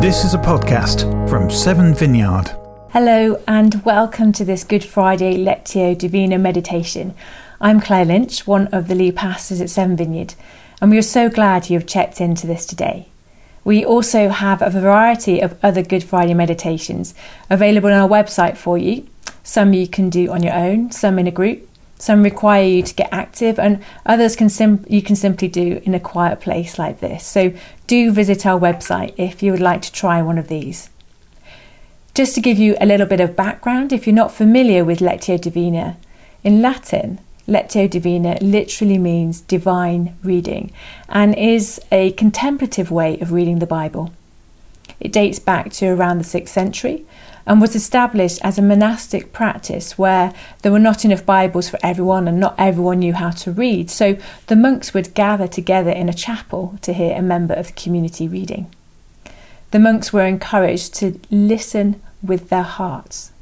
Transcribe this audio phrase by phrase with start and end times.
[0.00, 2.56] This is a podcast from Seven Vineyard.
[2.90, 7.14] Hello, and welcome to this Good Friday Lectio Divina meditation.
[7.60, 10.36] I'm Claire Lynch, one of the lead pastors at Seven Vineyard,
[10.80, 13.08] and we are so glad you have checked into this today.
[13.62, 17.12] We also have a variety of other Good Friday meditations
[17.50, 19.06] available on our website for you.
[19.42, 22.94] Some you can do on your own, some in a group, some require you to
[22.94, 27.00] get active, and others can sim- you can simply do in a quiet place like
[27.00, 27.26] this.
[27.26, 27.52] So
[27.90, 30.90] do visit our website if you would like to try one of these.
[32.14, 35.40] Just to give you a little bit of background, if you're not familiar with Lectio
[35.40, 35.96] Divina,
[36.44, 40.70] in Latin, Lectio Divina literally means divine reading
[41.08, 44.12] and is a contemplative way of reading the Bible.
[45.00, 47.06] It dates back to around the 6th century
[47.46, 50.32] and was established as a monastic practice where
[50.62, 53.90] there were not enough Bibles for everyone and not everyone knew how to read.
[53.90, 57.72] So the monks would gather together in a chapel to hear a member of the
[57.72, 58.72] community reading.
[59.70, 63.32] The monks were encouraged to listen with their hearts.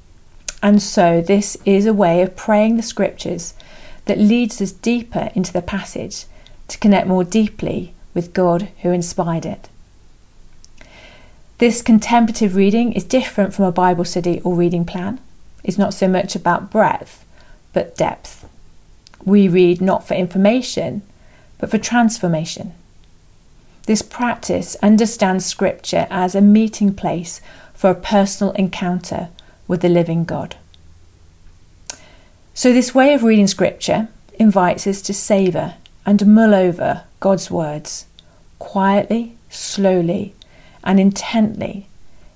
[0.62, 3.54] And so this is a way of praying the scriptures
[4.04, 6.26] that leads us deeper into the passage
[6.68, 9.68] to connect more deeply with God who inspired it.
[11.58, 15.18] This contemplative reading is different from a Bible study or reading plan.
[15.64, 17.24] It's not so much about breadth,
[17.72, 18.48] but depth.
[19.24, 21.02] We read not for information,
[21.58, 22.74] but for transformation.
[23.86, 27.40] This practice understands Scripture as a meeting place
[27.74, 29.28] for a personal encounter
[29.66, 30.56] with the living God.
[32.54, 35.74] So, this way of reading Scripture invites us to savour
[36.06, 38.06] and mull over God's words
[38.60, 40.34] quietly, slowly,
[40.88, 41.86] and intently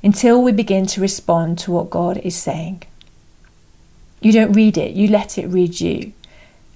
[0.02, 2.82] until we begin to respond to what God is saying.
[4.20, 6.12] You don't read it, you let it read you.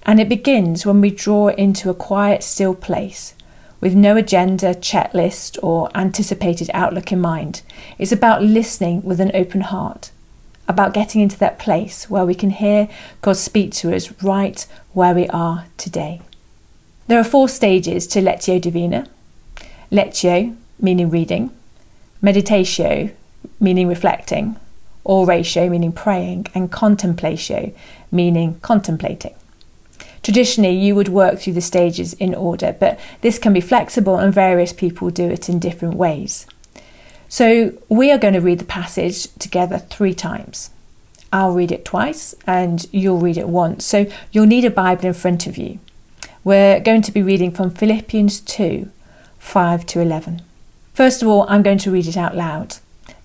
[0.03, 3.35] And it begins when we draw into a quiet, still place
[3.79, 7.61] with no agenda, checklist, or anticipated outlook in mind.
[7.99, 10.09] It's about listening with an open heart,
[10.67, 12.89] about getting into that place where we can hear
[13.21, 16.21] God speak to us right where we are today.
[17.05, 19.07] There are four stages to Lectio Divina.
[19.91, 21.51] Lectio, meaning reading,
[22.21, 23.13] meditatio,
[23.59, 24.55] meaning reflecting,
[25.05, 27.73] oratio, meaning praying, and contemplatio,
[28.11, 29.33] meaning contemplating.
[30.23, 34.33] Traditionally, you would work through the stages in order, but this can be flexible and
[34.33, 36.45] various people do it in different ways.
[37.29, 40.69] So, we are going to read the passage together three times.
[41.31, 43.85] I'll read it twice and you'll read it once.
[43.85, 45.79] So, you'll need a Bible in front of you.
[46.43, 48.89] We're going to be reading from Philippians 2
[49.39, 50.41] 5 to 11.
[50.97, 52.77] First of all, I'm going to read it out loud.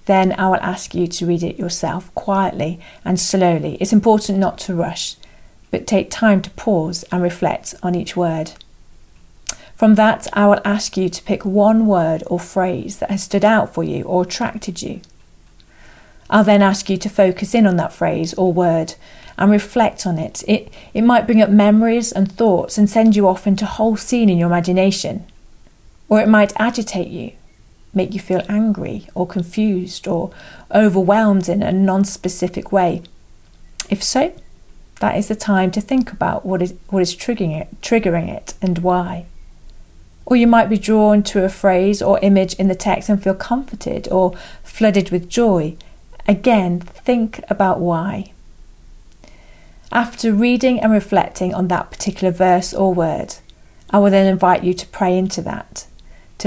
[0.05, 3.79] Then I will ask you to read it yourself quietly and slowly.
[3.81, 5.17] It's important not to rush,
[5.71, 8.53] but take time to pause and reflect on each word.
[9.75, 13.43] From that, I will ask you to pick one word or phrase that has stood
[13.43, 15.01] out for you or attracted you.
[16.29, 18.97] I'll then ask you to focus in on that phrase or word
[19.39, 20.45] and reflect on it.
[20.47, 23.97] It, it might bring up memories and thoughts and send you off into a whole
[23.97, 25.25] scene in your imagination.
[26.11, 27.33] Or it might agitate you
[27.95, 30.31] make you feel angry or confused or
[30.75, 33.03] overwhelmed in a non specific way?
[33.91, 34.33] If so,
[35.01, 38.55] that is the time to think about what is, what is triggering it, triggering it
[38.63, 39.27] and why.
[40.25, 43.35] Or you might be drawn to a phrase or image in the text and feel
[43.35, 45.77] comforted or flooded with joy.
[46.29, 48.33] Again, think about why.
[49.91, 53.35] After reading and reflecting on that particular verse or word,
[53.91, 55.87] I will then invite you to pray into that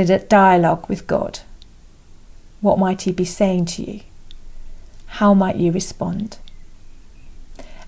[0.04, 1.40] to dialogue with God.
[2.60, 4.02] What might He be saying to you?
[5.08, 6.38] How might you respond?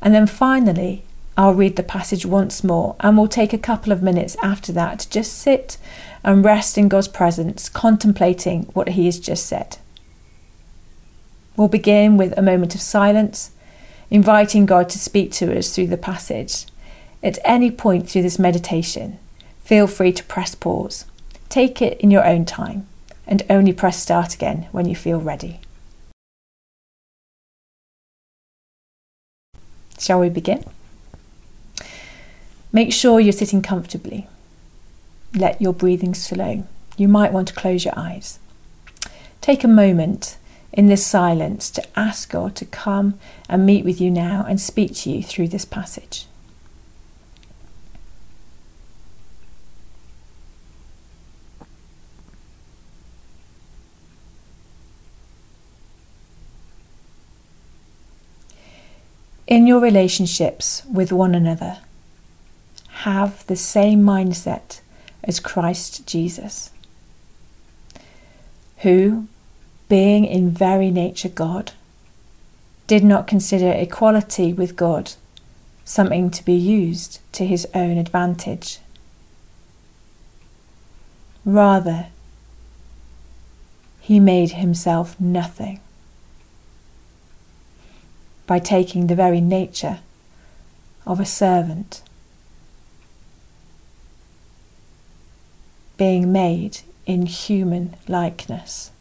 [0.01, 1.03] And then finally,
[1.35, 4.99] I'll read the passage once more and we'll take a couple of minutes after that
[4.99, 5.77] to just sit
[6.23, 9.77] and rest in God's presence, contemplating what He has just said.
[11.57, 13.51] We'll begin with a moment of silence,
[14.09, 16.67] inviting God to speak to us through the passage.
[17.21, 19.19] At any point through this meditation,
[19.59, 21.03] feel free to press pause
[21.49, 22.87] Take it in your own time
[23.25, 25.59] and only press start again when you feel ready.
[29.99, 30.63] Shall we begin?
[32.71, 34.27] Make sure you're sitting comfortably.
[35.33, 36.65] Let your breathing slow.
[36.95, 38.39] You might want to close your eyes.
[39.41, 40.37] Take a moment
[40.71, 43.19] in this silence to ask God to come
[43.49, 46.26] and meet with you now and speak to you through this passage.
[59.47, 61.79] In your relationships with one another,
[62.89, 64.81] have the same mindset
[65.23, 66.71] as Christ Jesus,
[68.79, 69.27] who,
[69.87, 71.71] being in very nature God,
[72.87, 75.13] did not consider equality with God
[75.85, 78.79] something to be used to his own advantage.
[81.45, 82.07] Rather,
[84.01, 85.79] he made himself nothing
[88.47, 89.99] by taking the very nature
[91.05, 92.01] of a servant,
[95.97, 98.91] being made in human likeness.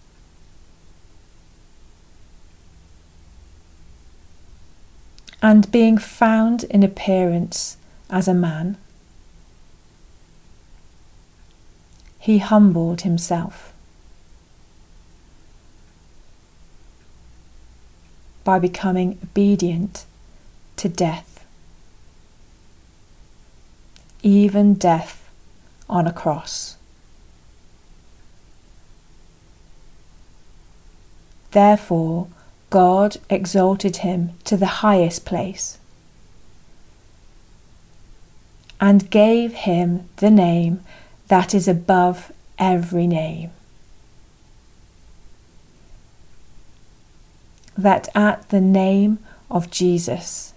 [5.40, 7.76] And being found in appearance
[8.10, 8.76] as a man,
[12.18, 13.72] he humbled himself
[18.46, 20.04] by becoming obedient
[20.76, 21.44] to death,
[24.22, 25.28] even death
[25.90, 26.76] on a cross.
[31.50, 32.28] Therefore,
[32.70, 35.78] God exalted him to the highest place
[38.80, 40.84] and gave him the name
[41.26, 43.50] that is above every name.
[47.76, 49.18] That at the name
[49.50, 50.54] of Jesus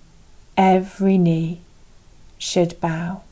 [0.57, 1.61] every knee
[2.37, 3.23] should bow.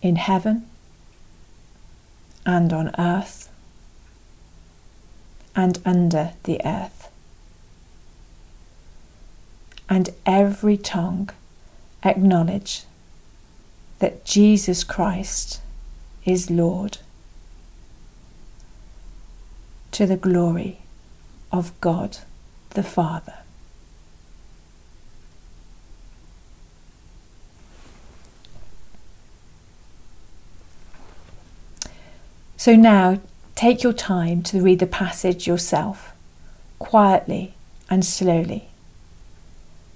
[0.00, 0.66] In heaven
[2.46, 3.50] and on earth
[5.54, 7.10] and under the earth.
[9.88, 11.30] And every tongue
[12.04, 12.84] acknowledge
[13.98, 15.60] that Jesus Christ
[16.24, 16.98] is Lord
[19.90, 20.78] to the glory
[21.52, 22.18] of God
[22.70, 23.34] the Father.
[32.56, 33.20] So now
[33.54, 36.12] take your time to read the passage yourself,
[36.78, 37.54] quietly
[37.88, 38.68] and slowly.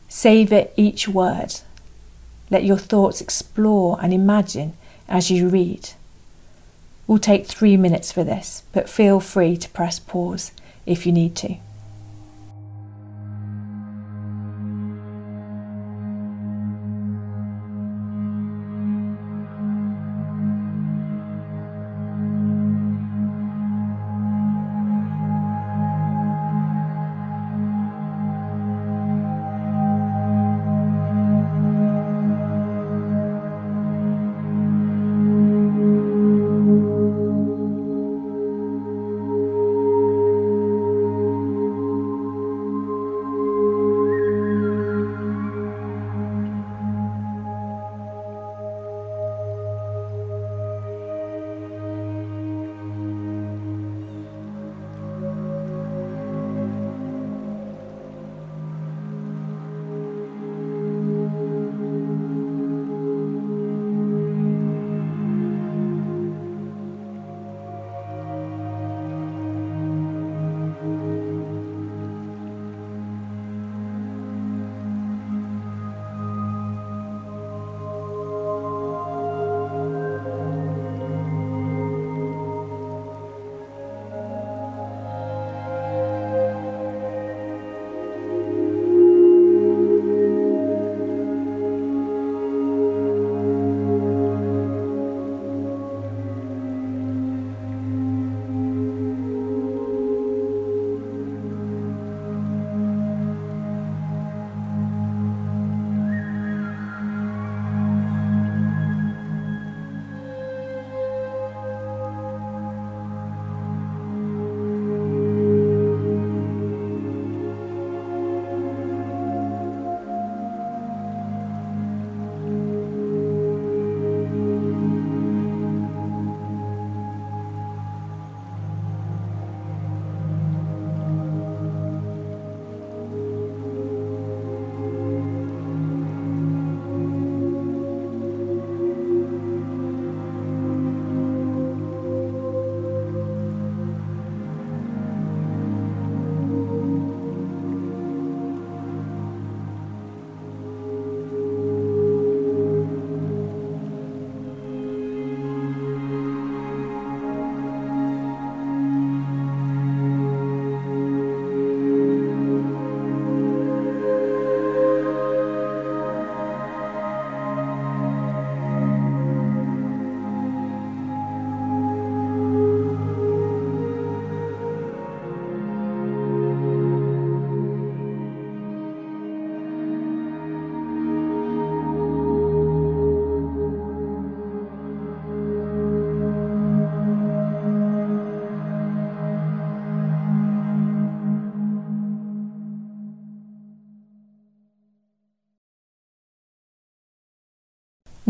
[0.09, 1.61] Savour each word.
[2.51, 4.75] Let your thoughts explore and imagine
[5.09, 5.91] as you read.
[7.07, 10.53] We'll take three minutes for this, but feel free to press pause
[10.87, 11.57] if you need to.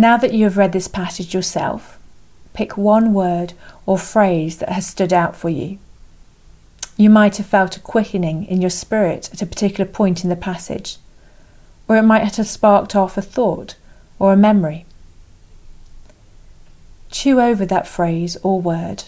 [0.02, 1.96] Now that you have read this passage yourself,
[2.54, 3.52] pick one word
[3.86, 5.78] or phrase that has stood out for you.
[6.96, 10.34] You might have felt a quickening in your spirit at a particular point in the
[10.34, 10.96] passage,
[11.86, 13.76] or it might have sparked off a thought
[14.18, 14.86] or a memory.
[17.12, 19.04] Chew over that phrase or word.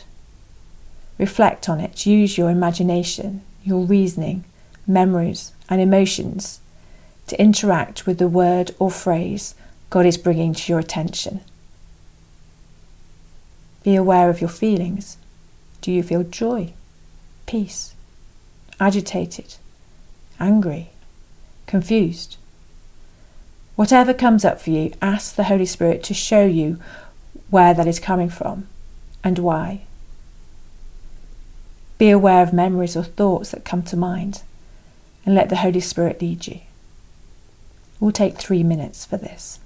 [1.19, 2.07] Reflect on it.
[2.07, 4.45] Use your imagination, your reasoning,
[4.87, 6.61] memories, and emotions
[7.27, 9.57] to interact with the word or phrase
[9.95, 11.41] God is bringing to your attention.
[13.85, 15.19] Be aware of your feelings.
[15.83, 16.73] Do you feel joy,
[17.47, 17.95] peace,
[18.81, 19.55] agitated,
[20.41, 20.91] angry,
[21.69, 22.39] confused?
[23.77, 26.81] Whatever comes up for you, ask the Holy Spirit to show you
[27.49, 28.67] where that is coming from
[29.23, 29.83] and why.
[31.99, 34.43] Be aware of memories or thoughts that come to mind
[35.25, 36.63] and let the Holy Spirit lead you.
[38.01, 39.61] We'll take three minutes for this.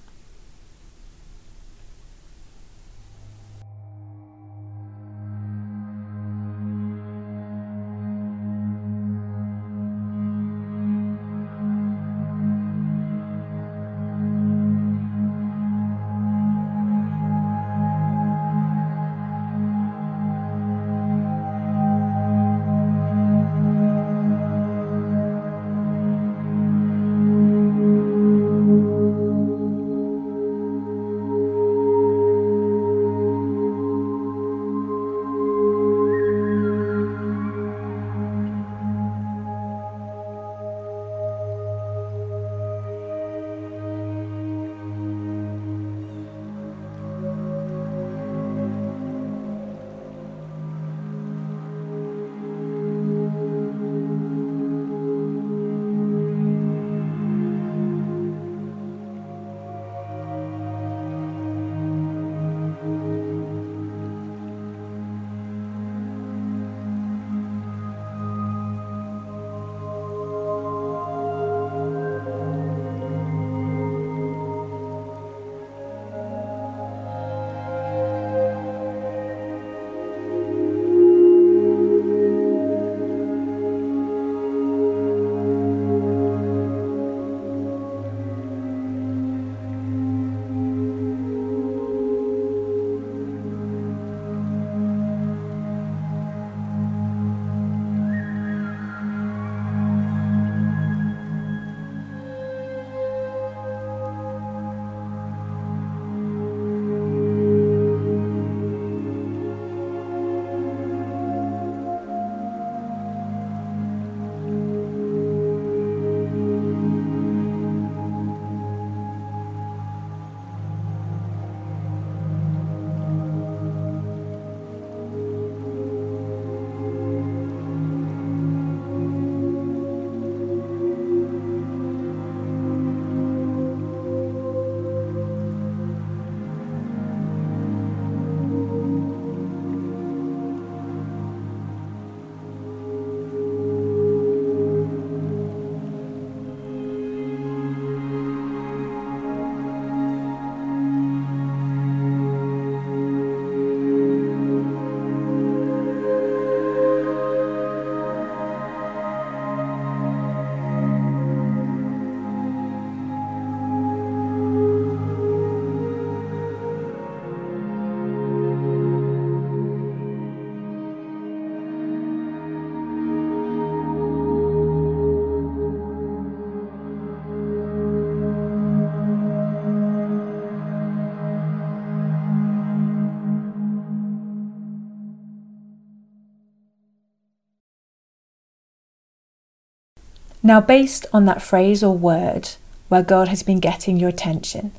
[190.48, 192.52] Now, based on that phrase or word
[192.88, 194.72] where God has been getting your attention,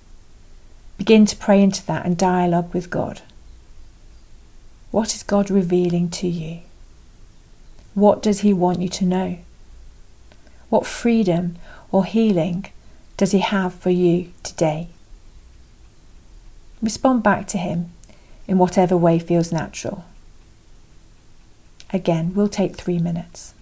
[0.97, 3.21] begin to pray into that and dialogue with God.
[4.89, 6.61] What is God revealing to you?
[7.93, 9.37] What does He want you to know?
[10.69, 11.59] What freedom
[11.91, 12.65] or healing
[13.15, 14.87] does He have for you today?
[16.81, 17.91] Respond back to Him
[18.47, 20.03] in whatever way feels natural.
[21.93, 23.53] Again, we'll take three minutes.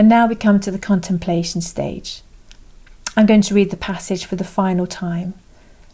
[0.00, 2.22] And now we come to the contemplation stage.
[3.18, 5.34] I'm going to read the passage for the final time,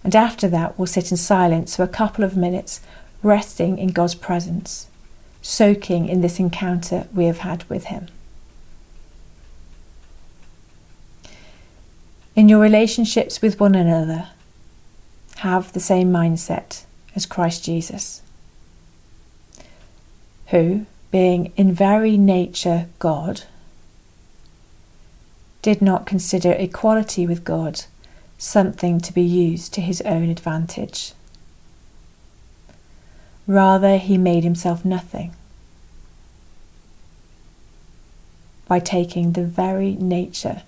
[0.05, 2.81] and after that, we'll sit in silence for a couple of minutes,
[3.25, 4.87] resting in God's presence,
[5.43, 8.07] soaking in this encounter we have had with Him.
[12.37, 14.29] In your relationships with one another,
[15.39, 16.85] have the same mindset
[17.17, 18.23] as Christ Jesus,
[20.51, 23.43] who, being in very nature God,
[25.67, 27.87] did not consider equality with God
[28.39, 31.13] something to be used to his own advantage.
[33.49, 35.35] Rather, he made himself nothing
[38.69, 40.63] by taking the very nature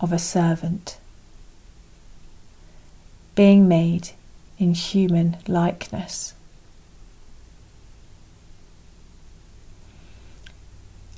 [0.00, 0.98] of a servant,
[3.36, 4.10] being made
[4.58, 6.34] in human likeness.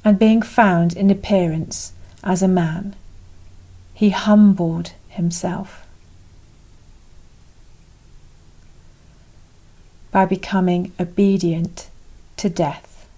[0.05, 2.95] And being found in appearance as a man,
[3.95, 5.87] he humbled himself
[10.11, 11.89] by becoming obedient
[12.37, 13.09] to death,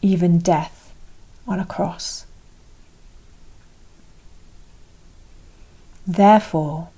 [0.00, 0.94] even death
[1.46, 2.26] on a cross.
[6.06, 6.88] Therefore,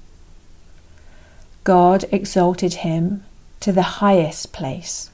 [1.65, 3.25] God exalted him
[3.61, 5.11] to the highest place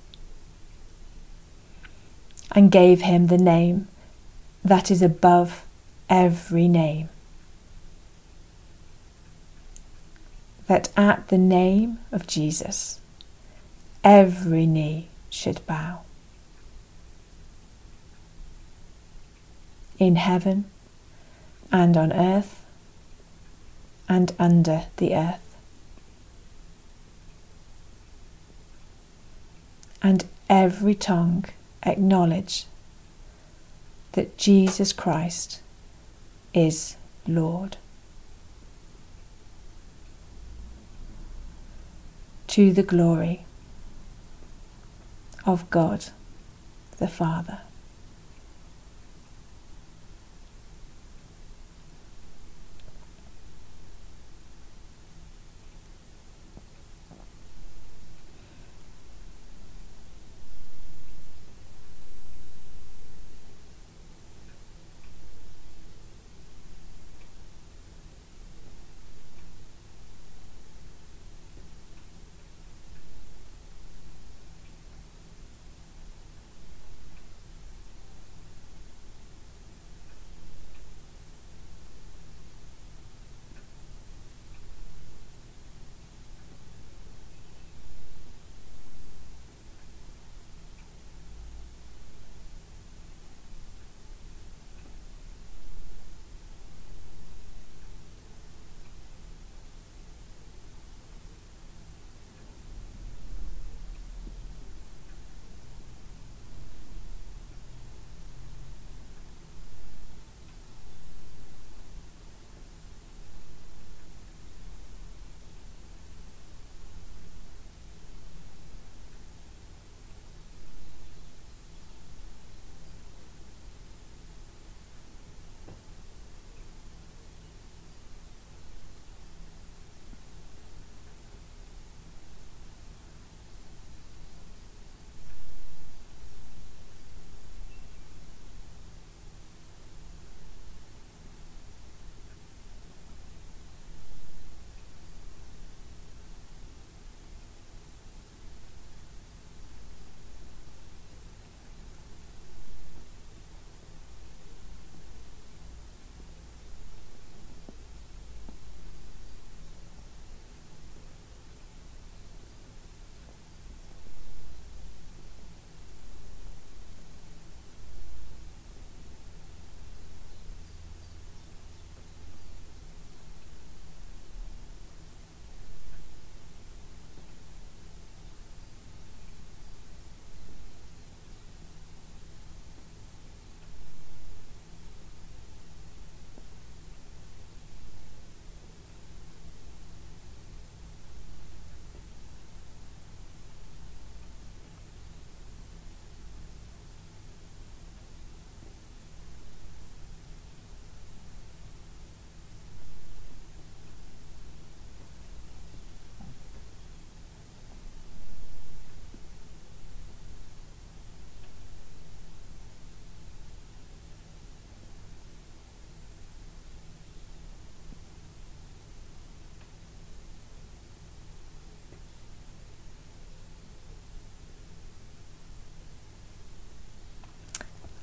[2.54, 3.88] and gave him the name
[4.64, 5.64] that is above
[6.08, 7.08] every name.
[10.66, 13.00] That at the name of Jesus,
[14.02, 16.00] every knee should bow.
[19.98, 20.64] In heaven
[21.70, 22.64] and on earth
[24.08, 25.56] and under the earth.
[30.02, 31.46] And every tongue
[31.84, 32.66] acknowledge
[34.12, 35.60] that Jesus Christ
[36.52, 37.76] is Lord.
[42.48, 43.44] To the glory
[45.44, 46.06] of God
[46.98, 47.60] the Father.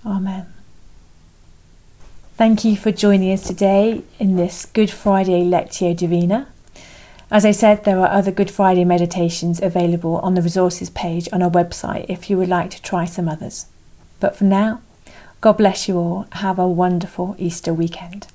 [0.06, 0.52] Amen.
[2.36, 6.48] Thank you for joining us today in this Good Friday Lectio Divina.
[7.30, 11.44] As I said, there are other Good Friday meditations available on the resources page on
[11.44, 13.68] our website if you would like to try some others.
[14.20, 14.82] But for now,
[15.40, 16.26] God bless you all.
[16.32, 18.26] Have a wonderful Easter weekend.